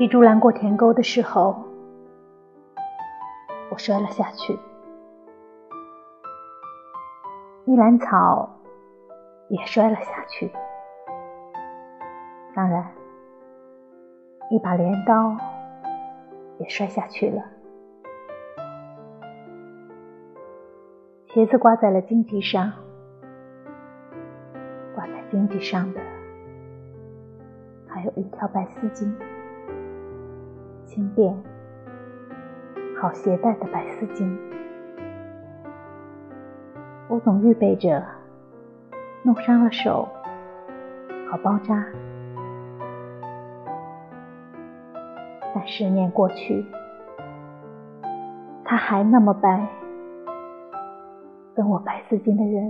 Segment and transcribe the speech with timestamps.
[0.00, 1.54] 提竹篮过田沟的时候，
[3.70, 4.58] 我摔了下去。
[7.66, 8.48] 一篮草
[9.50, 10.50] 也摔了下去。
[12.54, 12.90] 当然，
[14.50, 15.36] 一把镰刀
[16.56, 17.42] 也摔下去了。
[21.26, 22.72] 鞋子挂在了荆棘上，
[24.94, 26.00] 挂在荆棘上的
[27.86, 29.14] 还有一条白丝巾，
[30.90, 31.32] 轻便、
[33.00, 34.36] 好携带的白丝巾。
[37.08, 38.04] 我总预备着，
[39.22, 40.08] 弄伤了手，
[41.30, 41.86] 好包扎。
[45.54, 46.66] 但十年过去，
[48.64, 49.64] 它还那么白。
[51.54, 52.68] 跟我白丝巾的人，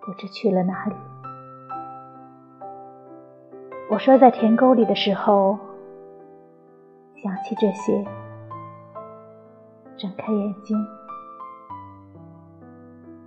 [0.00, 0.94] 不知去了哪里。
[3.90, 5.58] 我摔在田沟里的时候，
[7.22, 8.02] 想起这些，
[9.98, 10.86] 睁开眼睛，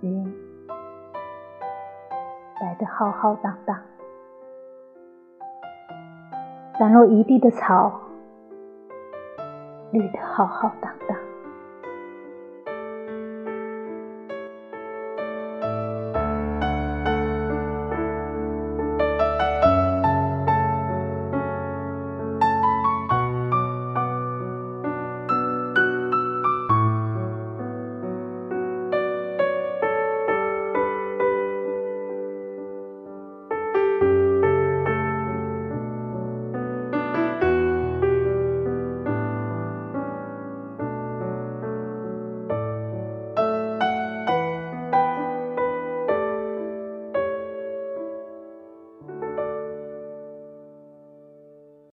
[0.00, 0.34] 云
[2.60, 3.80] 白得浩浩荡荡，
[6.76, 8.00] 散落一地的草
[9.92, 11.16] 绿得浩浩荡荡。